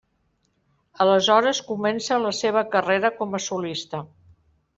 [1.05, 4.03] Aleshores comença la seva carrera com a solista.